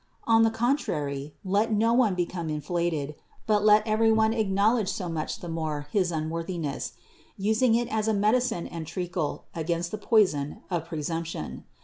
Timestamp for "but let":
3.45-3.85